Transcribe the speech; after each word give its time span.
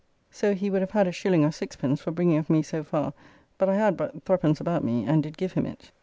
So 0.31 0.55
he 0.55 0.71
would 0.71 0.81
have 0.81 0.89
had 0.89 1.05
a 1.07 1.11
shilling 1.11 1.45
or 1.45 1.49
6d. 1.49 1.99
for 1.99 2.09
bringing 2.09 2.39
of 2.39 2.49
me 2.49 2.63
so 2.63 2.83
far; 2.83 3.13
but 3.59 3.69
I 3.69 3.75
had 3.75 3.95
but 3.95 4.25
3d. 4.25 4.59
about 4.59 4.83
me 4.83 5.05
and 5.05 5.21
did 5.21 5.37
give 5.37 5.53
him 5.53 5.67
it. 5.67 5.91